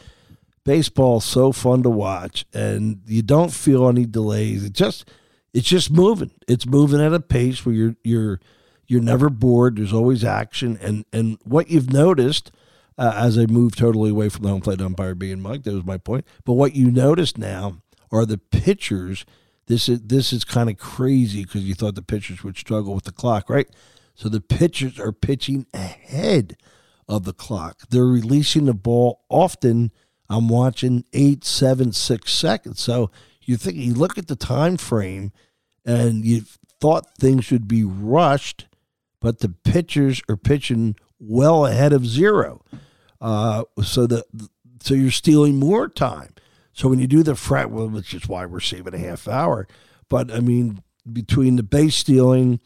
baseball's 0.66 1.24
so 1.24 1.54
fun 1.54 1.82
to 1.84 1.90
watch, 1.90 2.46
and 2.54 3.02
you 3.06 3.22
don't 3.22 3.54
feel 3.54 3.88
any 3.88 4.06
delays. 4.06 4.66
It 4.66 4.74
just 4.74 5.10
it's 5.54 5.68
just 5.68 5.90
moving. 5.90 6.32
It's 6.46 6.66
moving 6.66 7.00
at 7.00 7.14
a 7.14 7.22
pace 7.22 7.66
where 7.66 7.74
you're 7.74 7.96
you're 8.04 8.42
you're 8.90 9.02
never 9.02 9.30
bored. 9.30 9.78
There's 9.78 9.94
always 9.94 10.24
action, 10.24 10.78
and 10.82 11.06
and 11.14 11.38
what 11.44 11.70
you've 11.70 11.94
noticed 11.94 12.52
uh, 12.98 13.14
as 13.16 13.38
I 13.38 13.46
move 13.46 13.76
totally 13.76 14.10
away 14.10 14.28
from 14.28 14.44
the 14.44 14.50
home 14.50 14.62
plate 14.62 14.82
umpire 14.82 15.16
being 15.16 15.40
Mike, 15.40 15.64
that 15.64 15.74
was 15.74 15.86
my 15.86 15.98
point. 15.98 16.26
But 16.44 16.54
what 16.54 16.76
you 16.76 16.92
notice 16.92 17.38
now 17.38 17.78
are 18.12 18.26
the 18.26 18.38
pitchers. 18.38 19.26
This 19.68 19.88
is 19.88 20.02
this 20.02 20.34
is 20.34 20.44
kind 20.44 20.70
of 20.70 20.78
crazy 20.78 21.46
because 21.46 21.64
you 21.64 21.76
thought 21.76 21.96
the 21.96 22.02
pitchers 22.02 22.44
would 22.44 22.58
struggle 22.58 22.94
with 22.94 23.06
the 23.06 23.14
clock, 23.14 23.50
right? 23.50 23.70
So 24.16 24.28
the 24.28 24.42
pitchers 24.42 25.00
are 25.00 25.14
pitching 25.14 25.66
ahead 25.74 26.58
of 27.08 27.24
the 27.24 27.34
clock. 27.34 27.84
They're 27.90 28.04
releasing 28.06 28.66
the 28.66 28.74
ball 28.74 29.22
often. 29.30 29.92
I'm 30.30 30.50
watching 30.50 31.06
eight, 31.14 31.46
seven, 31.46 31.94
six 31.94 32.34
seconds. 32.34 32.82
So 32.82 33.12
you 33.44 33.56
think 33.56 33.78
you 33.78 33.94
look 33.94 34.18
at 34.18 34.28
the 34.28 34.36
time 34.36 34.78
frame 34.78 35.32
and 35.86 36.26
you 36.26 36.42
thought 36.82 37.16
things 37.18 37.46
should 37.46 37.68
be 37.68 37.84
rushed, 37.84 38.68
but 39.22 39.40
the 39.40 39.50
pitchers 39.50 40.22
are 40.30 40.38
pitching 40.38 40.96
well 41.20 41.66
ahead 41.66 41.94
of 41.94 42.06
zero. 42.06 42.64
Uh, 43.22 43.64
so 43.84 44.08
the 44.08 44.24
so 44.82 44.94
you're 44.94 45.12
stealing 45.12 45.58
more 45.58 45.90
time. 45.90 46.34
So 46.72 46.88
when 46.88 47.00
you 47.00 47.08
do 47.08 47.24
the 47.24 47.36
frat, 47.36 47.72
well, 47.72 47.90
which 47.90 48.14
is 48.14 48.28
why 48.28 48.46
we're 48.46 48.62
saving 48.62 48.94
a 48.94 49.00
half 49.00 49.28
hour. 49.28 49.68
But 50.08 50.32
I 50.32 50.40
mean, 50.40 50.82
between 51.12 51.58
the 51.58 51.64
base 51.64 51.96
stealing, 51.96 52.60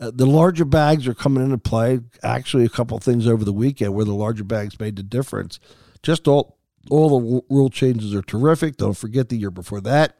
uh, 0.00 0.10
the 0.14 0.26
larger 0.26 0.64
bags 0.64 1.06
are 1.06 1.14
coming 1.14 1.44
into 1.44 1.58
play. 1.58 2.00
Actually, 2.22 2.64
a 2.64 2.70
couple 2.70 2.98
things 2.98 3.26
over 3.26 3.44
the 3.44 3.52
weekend 3.52 3.94
where 3.94 4.06
the 4.06 4.14
larger 4.14 4.44
bags 4.44 4.80
made 4.80 4.96
the 4.96 5.02
difference. 5.02 5.60
Just 6.02 6.26
all 6.26 6.56
all 6.88 7.20
the 7.20 7.42
rule 7.50 7.68
changes 7.68 8.14
are 8.14 8.22
terrific. 8.22 8.78
Don't 8.78 8.96
forget 8.96 9.28
the 9.28 9.36
year 9.36 9.50
before 9.50 9.82
that, 9.82 10.16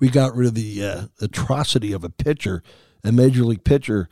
we 0.00 0.08
got 0.08 0.34
rid 0.34 0.48
of 0.48 0.54
the 0.54 0.84
uh, 0.84 1.02
atrocity 1.20 1.92
of 1.92 2.02
a 2.02 2.10
pitcher, 2.10 2.64
a 3.04 3.12
major 3.12 3.44
league 3.44 3.62
pitcher, 3.62 4.08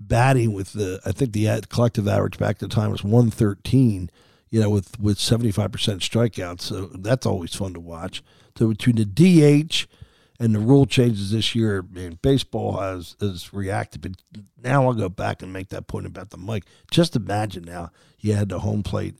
batting 0.00 0.52
with 0.52 0.72
the 0.72 1.00
I 1.04 1.12
think 1.12 1.32
the 1.32 1.62
collective 1.68 2.08
average 2.08 2.38
back 2.38 2.56
at 2.56 2.58
the 2.60 2.68
time 2.68 2.90
was 2.90 3.04
113. 3.04 4.10
You 4.52 4.60
know, 4.60 4.70
with 4.70 4.98
with 4.98 5.20
75 5.20 5.70
percent 5.70 6.00
strikeouts, 6.00 6.62
so 6.62 6.86
that's 6.86 7.24
always 7.24 7.54
fun 7.54 7.72
to 7.74 7.80
watch. 7.80 8.22
So 8.58 8.68
between 8.68 8.96
the 8.96 9.04
DH 9.04 9.86
and 10.40 10.54
the 10.54 10.58
rule 10.58 10.86
changes 10.86 11.30
this 11.30 11.54
year, 11.54 11.84
man, 11.88 12.18
baseball 12.20 12.78
has 12.78 13.14
has 13.20 13.52
reacted. 13.52 14.00
But 14.00 14.12
now 14.60 14.86
I'll 14.86 14.94
go 14.94 15.08
back 15.08 15.42
and 15.42 15.52
make 15.52 15.68
that 15.68 15.86
point 15.86 16.06
about 16.06 16.30
the 16.30 16.36
mic. 16.36 16.64
Just 16.90 17.14
imagine 17.14 17.64
now 17.64 17.92
you 18.18 18.34
had 18.34 18.48
the 18.48 18.58
home 18.58 18.82
plate 18.82 19.14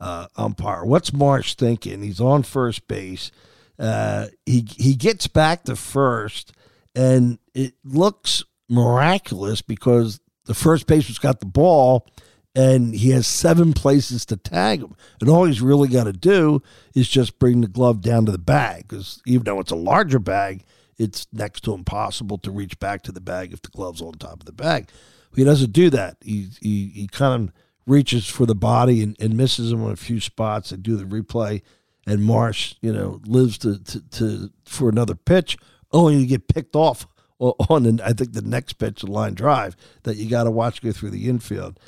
uh, 0.00 0.26
umpire. 0.36 0.84
What's 0.84 1.12
Marsh 1.12 1.54
thinking? 1.54 2.02
He's 2.02 2.20
on 2.20 2.42
first 2.42 2.86
base. 2.86 3.32
Uh, 3.78 4.26
he 4.44 4.66
he 4.76 4.94
gets 4.94 5.26
back 5.26 5.64
to 5.64 5.76
first, 5.76 6.52
and 6.94 7.38
it 7.54 7.74
looks 7.84 8.44
miraculous 8.68 9.62
because 9.62 10.20
the 10.46 10.54
first 10.54 10.86
baseman's 10.86 11.18
got 11.18 11.40
the 11.40 11.46
ball, 11.46 12.06
and 12.54 12.94
he 12.94 13.10
has 13.10 13.26
seven 13.26 13.72
places 13.72 14.24
to 14.26 14.36
tag 14.36 14.80
him. 14.80 14.96
And 15.20 15.28
all 15.28 15.44
he's 15.44 15.60
really 15.60 15.88
got 15.88 16.04
to 16.04 16.12
do 16.12 16.62
is 16.94 17.08
just 17.08 17.38
bring 17.38 17.60
the 17.60 17.68
glove 17.68 18.00
down 18.00 18.24
to 18.26 18.32
the 18.32 18.38
bag 18.38 18.88
because 18.88 19.20
even 19.26 19.44
though 19.44 19.60
it's 19.60 19.72
a 19.72 19.76
larger 19.76 20.18
bag, 20.18 20.64
it's 20.96 21.26
next 21.32 21.62
to 21.64 21.74
impossible 21.74 22.38
to 22.38 22.50
reach 22.50 22.78
back 22.78 23.02
to 23.02 23.12
the 23.12 23.20
bag 23.20 23.52
if 23.52 23.60
the 23.60 23.68
glove's 23.68 24.00
on 24.00 24.12
top 24.14 24.40
of 24.40 24.46
the 24.46 24.52
bag. 24.52 24.88
He 25.34 25.44
doesn't 25.44 25.72
do 25.72 25.90
that. 25.90 26.16
He 26.22 26.48
he, 26.62 26.86
he 26.94 27.08
kind 27.08 27.48
of 27.48 27.54
reaches 27.86 28.26
for 28.26 28.46
the 28.46 28.54
body 28.54 29.02
and, 29.02 29.14
and 29.20 29.36
misses 29.36 29.70
him 29.70 29.84
on 29.84 29.92
a 29.92 29.96
few 29.96 30.18
spots 30.18 30.72
and 30.72 30.82
do 30.82 30.96
the 30.96 31.04
replay 31.04 31.60
and 32.06 32.24
Marsh, 32.24 32.74
you 32.80 32.92
know, 32.92 33.20
lives 33.26 33.58
to, 33.58 33.82
to, 33.82 34.00
to 34.10 34.50
for 34.64 34.88
another 34.88 35.14
pitch, 35.14 35.58
only 35.92 36.20
to 36.20 36.26
get 36.26 36.48
picked 36.48 36.76
off 36.76 37.06
on, 37.68 37.82
the, 37.82 38.02
I 38.04 38.12
think, 38.12 38.32
the 38.32 38.42
next 38.42 38.74
pitch, 38.74 39.00
the 39.00 39.10
line 39.10 39.34
drive, 39.34 39.76
that 40.04 40.16
you 40.16 40.28
got 40.28 40.44
to 40.44 40.50
watch 40.50 40.82
go 40.82 40.92
through 40.92 41.10
the 41.10 41.28
infield. 41.28 41.78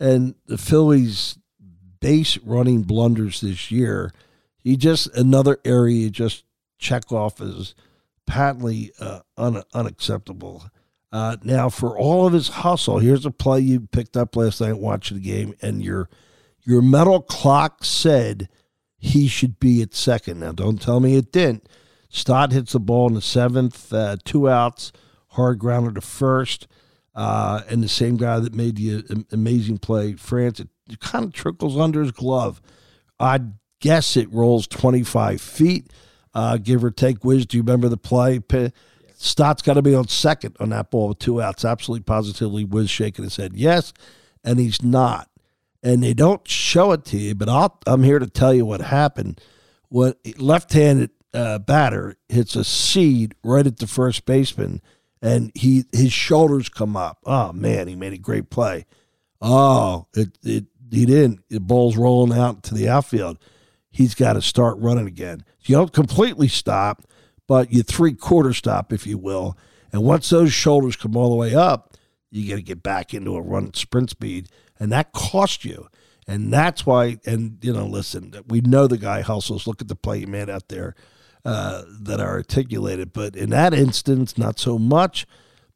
And 0.00 0.34
the 0.46 0.58
Phillies' 0.58 1.38
base 2.00 2.38
running 2.38 2.82
blunders 2.82 3.40
this 3.40 3.70
year, 3.70 4.12
he 4.56 4.76
just, 4.76 5.08
another 5.16 5.58
area 5.64 5.96
you 5.96 6.10
just 6.10 6.44
check 6.78 7.10
off 7.12 7.40
as 7.40 7.74
patently 8.26 8.92
uh, 9.00 9.20
un, 9.36 9.62
unacceptable. 9.74 10.64
Uh, 11.10 11.36
now, 11.42 11.68
for 11.68 11.98
all 11.98 12.26
of 12.26 12.32
his 12.32 12.48
hustle, 12.48 12.98
here's 12.98 13.26
a 13.26 13.30
play 13.30 13.60
you 13.60 13.80
picked 13.80 14.16
up 14.16 14.36
last 14.36 14.60
night 14.60 14.78
watching 14.78 15.16
the 15.16 15.22
game, 15.22 15.54
and 15.62 15.82
your 15.82 16.08
your 16.62 16.82
metal 16.82 17.22
clock 17.22 17.82
said 17.82 18.48
he 18.98 19.26
should 19.26 19.58
be 19.58 19.80
at 19.80 19.94
second. 19.94 20.40
Now, 20.40 20.52
don't 20.52 20.80
tell 20.80 21.00
me 21.00 21.16
it 21.16 21.32
didn't. 21.32 21.66
Stott 22.08 22.52
hits 22.52 22.72
the 22.72 22.80
ball 22.80 23.08
in 23.08 23.14
the 23.14 23.20
seventh, 23.20 23.92
uh, 23.92 24.16
two 24.24 24.48
outs, 24.48 24.92
hard 25.28 25.58
grounder 25.58 25.92
to 25.92 26.00
first, 26.00 26.66
uh, 27.14 27.62
and 27.68 27.82
the 27.82 27.88
same 27.88 28.16
guy 28.16 28.38
that 28.38 28.54
made 28.54 28.76
the 28.76 29.24
amazing 29.32 29.78
play, 29.78 30.14
France, 30.14 30.60
it, 30.60 30.68
it 30.90 31.00
kind 31.00 31.24
of 31.24 31.32
trickles 31.32 31.76
under 31.76 32.00
his 32.00 32.12
glove. 32.12 32.62
I 33.20 33.40
guess 33.80 34.16
it 34.16 34.32
rolls 34.32 34.66
25 34.66 35.40
feet, 35.40 35.92
uh, 36.34 36.56
give 36.58 36.82
or 36.84 36.90
take. 36.90 37.24
Wiz, 37.24 37.44
do 37.46 37.56
you 37.56 37.62
remember 37.62 37.88
the 37.88 37.96
play? 37.96 38.40
Stott's 39.16 39.62
got 39.62 39.74
to 39.74 39.82
be 39.82 39.94
on 39.94 40.08
second 40.08 40.56
on 40.60 40.70
that 40.70 40.90
ball 40.90 41.08
with 41.08 41.18
two 41.18 41.42
outs. 41.42 41.64
Absolutely, 41.64 42.04
positively, 42.04 42.64
Wiz 42.64 42.88
shaking 42.88 43.24
his 43.24 43.36
head 43.36 43.52
yes, 43.54 43.92
and 44.44 44.58
he's 44.58 44.82
not 44.82 45.28
and 45.82 46.02
they 46.02 46.14
don't 46.14 46.46
show 46.48 46.92
it 46.92 47.04
to 47.06 47.16
you, 47.16 47.34
but 47.34 47.48
i 47.48 47.68
am 47.86 48.02
here 48.02 48.18
to 48.18 48.26
tell 48.26 48.52
you 48.52 48.64
what 48.64 48.80
happened. 48.80 49.40
When 49.88 50.14
left-handed 50.36 51.10
uh, 51.34 51.58
batter 51.58 52.16
hits 52.28 52.56
a 52.56 52.64
seed 52.64 53.34
right 53.44 53.66
at 53.66 53.78
the 53.78 53.86
first 53.86 54.24
baseman, 54.24 54.80
and 55.20 55.52
he 55.54 55.84
his 55.92 56.12
shoulders 56.12 56.68
come 56.68 56.96
up. 56.96 57.18
Oh 57.24 57.52
man, 57.52 57.88
he 57.88 57.96
made 57.96 58.12
a 58.12 58.18
great 58.18 58.50
play. 58.50 58.86
Oh, 59.40 60.06
it 60.14 60.38
it 60.42 60.66
he 60.90 61.06
didn't. 61.06 61.40
The 61.48 61.60
ball's 61.60 61.96
rolling 61.96 62.38
out 62.38 62.62
to 62.64 62.74
the 62.74 62.88
outfield. 62.88 63.38
He's 63.90 64.14
got 64.14 64.34
to 64.34 64.42
start 64.42 64.78
running 64.78 65.06
again. 65.06 65.44
You 65.62 65.76
don't 65.76 65.92
completely 65.92 66.48
stop, 66.48 67.02
but 67.46 67.72
you 67.72 67.82
three 67.82 68.14
quarter 68.14 68.52
stop, 68.52 68.92
if 68.92 69.06
you 69.06 69.18
will. 69.18 69.56
And 69.92 70.02
once 70.02 70.30
those 70.30 70.52
shoulders 70.52 70.96
come 70.96 71.16
all 71.16 71.30
the 71.30 71.36
way 71.36 71.54
up, 71.54 71.94
you 72.30 72.48
got 72.48 72.56
to 72.56 72.62
get 72.62 72.82
back 72.82 73.14
into 73.14 73.36
a 73.36 73.40
run 73.40 73.72
sprint 73.74 74.10
speed 74.10 74.48
and 74.78 74.92
that 74.92 75.12
cost 75.12 75.64
you. 75.64 75.88
And 76.26 76.52
that's 76.52 76.84
why, 76.84 77.18
and 77.24 77.58
you 77.62 77.72
know, 77.72 77.86
listen, 77.86 78.34
we 78.48 78.60
know 78.60 78.86
the 78.86 78.98
guy 78.98 79.22
hustles. 79.22 79.66
Look 79.66 79.80
at 79.80 79.88
the 79.88 79.96
play 79.96 80.20
he 80.20 80.26
made 80.26 80.50
out 80.50 80.68
there 80.68 80.94
uh, 81.48 81.82
that 82.02 82.20
are 82.20 82.28
articulated. 82.28 83.14
But 83.14 83.34
in 83.34 83.48
that 83.50 83.72
instance, 83.72 84.36
not 84.36 84.58
so 84.58 84.78
much. 84.78 85.26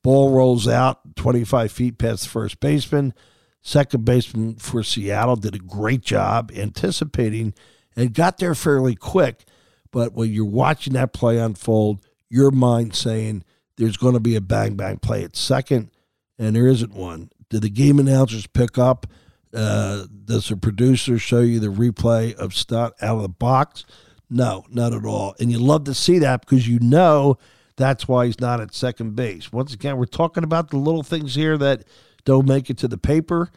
Ball 0.02 0.30
rolls 0.30 0.68
out 0.68 1.16
25 1.16 1.72
feet 1.72 1.96
past 1.96 2.24
the 2.24 2.28
first 2.28 2.60
baseman. 2.60 3.14
Second 3.62 4.04
baseman 4.04 4.56
for 4.56 4.82
Seattle 4.82 5.36
did 5.36 5.54
a 5.54 5.58
great 5.58 6.02
job 6.02 6.52
anticipating 6.54 7.54
and 7.96 8.12
got 8.12 8.36
there 8.36 8.54
fairly 8.54 8.94
quick. 8.94 9.46
But 9.90 10.12
when 10.12 10.30
you're 10.30 10.44
watching 10.44 10.92
that 10.92 11.14
play 11.14 11.38
unfold, 11.38 12.04
your 12.28 12.50
mind 12.50 12.94
saying 12.94 13.42
there's 13.78 13.96
going 13.96 14.14
to 14.14 14.20
be 14.20 14.36
a 14.36 14.42
bang 14.42 14.76
bang 14.76 14.98
play 14.98 15.24
at 15.24 15.36
second, 15.36 15.90
and 16.38 16.54
there 16.54 16.66
isn't 16.66 16.92
one. 16.92 17.30
Did 17.48 17.62
the 17.62 17.70
game 17.70 17.98
announcers 17.98 18.46
pick 18.46 18.76
up? 18.76 19.06
Uh, 19.54 20.04
does 20.26 20.48
the 20.48 20.56
producer 20.58 21.18
show 21.18 21.40
you 21.40 21.60
the 21.60 21.68
replay 21.68 22.34
of 22.34 22.54
Stott 22.54 22.92
out 23.00 23.16
of 23.16 23.22
the 23.22 23.28
box? 23.30 23.86
No, 24.32 24.64
not 24.70 24.94
at 24.94 25.04
all. 25.04 25.34
And 25.38 25.52
you 25.52 25.58
love 25.58 25.84
to 25.84 25.94
see 25.94 26.18
that 26.20 26.40
because 26.40 26.66
you 26.66 26.80
know 26.80 27.36
that's 27.76 28.08
why 28.08 28.24
he's 28.24 28.40
not 28.40 28.62
at 28.62 28.74
second 28.74 29.14
base. 29.14 29.52
Once 29.52 29.74
again, 29.74 29.98
we're 29.98 30.06
talking 30.06 30.42
about 30.42 30.70
the 30.70 30.78
little 30.78 31.02
things 31.02 31.34
here 31.34 31.58
that 31.58 31.84
don't 32.24 32.48
make 32.48 32.70
it 32.70 32.78
to 32.78 32.88
the 32.88 32.96
paper. 32.96 33.50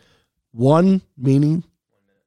One 0.52 1.02
meaning 1.18 1.64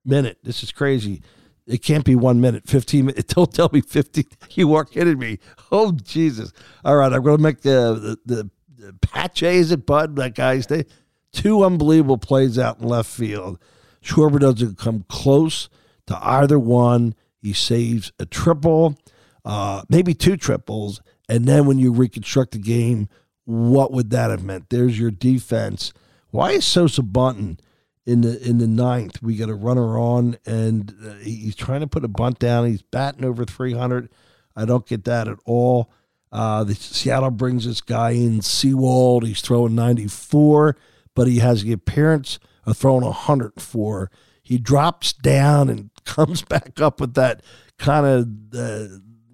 minute. 0.02 0.38
This 0.42 0.62
is 0.62 0.72
crazy. 0.72 1.20
It 1.66 1.82
can't 1.82 2.06
be 2.06 2.14
one 2.14 2.40
minute, 2.40 2.66
15 2.66 3.06
minutes. 3.06 3.34
Don't 3.34 3.52
tell 3.52 3.68
me 3.70 3.82
50. 3.82 4.26
You 4.52 4.74
are 4.74 4.86
kidding 4.86 5.18
me. 5.18 5.38
Oh, 5.70 5.92
Jesus. 5.92 6.50
All 6.82 6.96
right, 6.96 7.12
I'm 7.12 7.22
going 7.22 7.36
to 7.36 7.42
make 7.42 7.60
the, 7.60 8.18
the, 8.26 8.34
the, 8.34 8.50
the 8.86 8.92
Pache, 8.94 9.56
is 9.56 9.70
it, 9.70 9.84
Bud? 9.84 10.16
That 10.16 10.34
guy's 10.34 10.70
name. 10.70 10.84
Two 11.30 11.62
unbelievable 11.62 12.16
plays 12.16 12.58
out 12.58 12.80
in 12.80 12.88
left 12.88 13.10
field. 13.10 13.58
Schwarber 14.02 14.40
doesn't 14.40 14.78
come 14.78 15.04
close 15.10 15.68
to 16.06 16.18
either 16.26 16.58
one. 16.58 17.14
He 17.40 17.52
saves 17.52 18.12
a 18.18 18.26
triple, 18.26 18.98
uh, 19.44 19.82
maybe 19.88 20.14
two 20.14 20.36
triples. 20.36 21.00
And 21.28 21.46
then 21.46 21.66
when 21.66 21.78
you 21.78 21.92
reconstruct 21.92 22.52
the 22.52 22.58
game, 22.58 23.08
what 23.44 23.92
would 23.92 24.10
that 24.10 24.30
have 24.30 24.42
meant? 24.42 24.68
There's 24.70 24.98
your 24.98 25.10
defense 25.10 25.92
Why 26.30 26.50
is 26.50 26.66
Sosa 26.66 27.02
bunting 27.02 27.58
in 28.04 28.20
the 28.20 28.40
in 28.46 28.58
the 28.58 28.66
ninth? 28.66 29.22
We 29.22 29.36
got 29.36 29.48
a 29.48 29.54
runner 29.54 29.98
on, 29.98 30.36
and 30.44 30.94
uh, 31.02 31.14
he's 31.14 31.56
trying 31.56 31.80
to 31.80 31.86
put 31.86 32.04
a 32.04 32.08
bunt 32.08 32.38
down. 32.38 32.66
He's 32.66 32.82
batting 32.82 33.24
over 33.24 33.44
300. 33.44 34.10
I 34.54 34.64
don't 34.64 34.86
get 34.86 35.04
that 35.04 35.28
at 35.28 35.38
all. 35.46 35.90
Uh, 36.30 36.64
the 36.64 36.74
Seattle 36.74 37.30
brings 37.30 37.64
this 37.64 37.80
guy 37.80 38.10
in, 38.10 38.42
Sewald. 38.42 39.26
He's 39.26 39.40
throwing 39.40 39.74
94, 39.74 40.76
but 41.14 41.26
he 41.26 41.38
has 41.38 41.62
the 41.62 41.72
appearance 41.72 42.38
of 42.66 42.76
throwing 42.76 43.04
104. 43.04 44.10
He 44.42 44.58
drops 44.58 45.12
down 45.12 45.68
and 45.70 45.90
comes 46.08 46.42
back 46.42 46.80
up 46.80 47.00
with 47.00 47.14
that 47.14 47.42
kind 47.78 48.06
of 48.06 48.58
uh, 48.58 48.88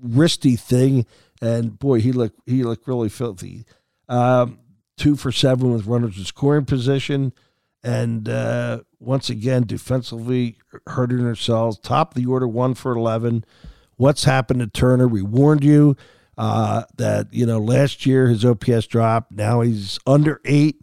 wristy 0.05 0.59
thing, 0.59 1.07
and 1.41 1.79
boy, 1.79 2.01
he 2.01 2.13
looked 2.13 2.39
he 2.47 2.63
looked 2.65 2.87
really 2.87 3.09
filthy. 3.09 3.65
Um, 4.09 4.59
two 4.97 5.17
for 5.17 5.33
seven 5.33 5.73
with 5.73 5.87
runners 5.87 6.19
in 6.19 6.25
scoring 6.25 6.67
position, 6.67 7.33
and 7.83 8.29
uh, 8.29 8.81
once 8.99 9.31
again 9.31 9.65
defensively 9.65 10.59
hurting 10.89 11.25
ourselves. 11.25 11.79
Top 11.79 12.15
the 12.15 12.27
order, 12.27 12.49
one 12.49 12.75
for 12.75 12.93
eleven. 12.93 13.45
What's 13.97 14.25
happened 14.25 14.61
to 14.61 14.67
Turner? 14.67 15.07
We 15.07 15.23
warned 15.23 15.63
you 15.63 15.97
uh, 16.37 16.83
that 16.97 17.33
you 17.33 17.47
know 17.47 17.59
last 17.59 18.05
year 18.05 18.29
his 18.29 18.45
OPS 18.45 18.87
dropped. 18.89 19.33
Now 19.33 19.61
he's 19.61 19.99
under 20.07 20.41
eight. 20.45 20.81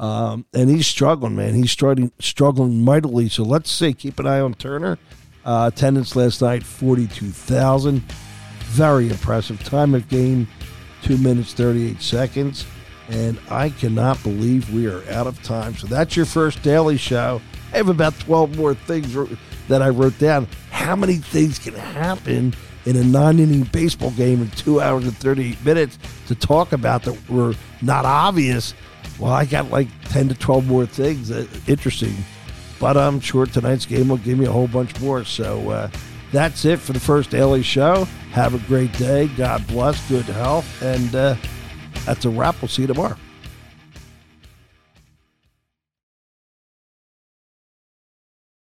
Um, 0.00 0.46
and 0.52 0.68
he's 0.68 0.88
struggling, 0.88 1.36
man. 1.36 1.54
He's 1.54 1.70
struggling, 1.70 2.10
struggling 2.18 2.82
mightily. 2.82 3.28
So 3.28 3.44
let's 3.44 3.70
see. 3.70 3.92
Keep 3.92 4.18
an 4.18 4.26
eye 4.26 4.40
on 4.40 4.54
Turner. 4.54 4.98
Uh, 5.44 5.70
attendance 5.72 6.14
last 6.14 6.40
night, 6.40 6.62
42,000. 6.62 8.02
Very 8.66 9.08
impressive. 9.10 9.62
Time 9.64 9.94
of 9.94 10.08
game, 10.08 10.46
2 11.02 11.18
minutes, 11.18 11.52
38 11.54 12.00
seconds. 12.00 12.64
And 13.08 13.38
I 13.50 13.70
cannot 13.70 14.22
believe 14.22 14.72
we 14.72 14.86
are 14.86 15.02
out 15.10 15.26
of 15.26 15.42
time. 15.42 15.74
So 15.74 15.86
that's 15.86 16.16
your 16.16 16.26
first 16.26 16.62
daily 16.62 16.96
show. 16.96 17.40
I 17.72 17.76
have 17.78 17.88
about 17.88 18.18
12 18.20 18.56
more 18.56 18.74
things 18.74 19.14
that 19.68 19.82
I 19.82 19.88
wrote 19.88 20.18
down. 20.18 20.46
How 20.70 20.94
many 20.94 21.16
things 21.16 21.58
can 21.58 21.74
happen 21.74 22.54
in 22.84 22.96
a 22.96 23.04
nine 23.04 23.38
inning 23.38 23.64
baseball 23.64 24.10
game 24.12 24.42
in 24.42 24.50
two 24.50 24.80
hours 24.80 25.04
and 25.04 25.16
38 25.16 25.64
minutes 25.64 25.98
to 26.28 26.34
talk 26.34 26.72
about 26.72 27.02
that 27.04 27.28
were 27.28 27.54
not 27.80 28.04
obvious? 28.04 28.74
Well, 29.18 29.32
I 29.32 29.44
got 29.44 29.70
like 29.70 29.88
10 30.08 30.28
to 30.28 30.34
12 30.34 30.66
more 30.66 30.86
things 30.86 31.30
uh, 31.30 31.46
interesting. 31.66 32.14
But 32.82 32.96
I'm 32.96 33.20
sure 33.20 33.46
tonight's 33.46 33.86
game 33.86 34.08
will 34.08 34.16
give 34.16 34.36
me 34.36 34.46
a 34.46 34.50
whole 34.50 34.66
bunch 34.66 35.00
more. 35.00 35.24
So 35.24 35.70
uh, 35.70 35.88
that's 36.32 36.64
it 36.64 36.80
for 36.80 36.92
the 36.92 36.98
first 36.98 37.30
daily 37.30 37.62
show. 37.62 38.06
Have 38.32 38.54
a 38.54 38.58
great 38.66 38.92
day. 38.94 39.28
God 39.36 39.64
bless, 39.68 40.08
good 40.08 40.24
health. 40.24 40.82
And 40.82 41.14
uh, 41.14 41.36
that's 42.04 42.24
a 42.24 42.30
wrap. 42.30 42.60
We'll 42.60 42.68
see 42.68 42.82
you 42.82 42.88
tomorrow. 42.88 43.16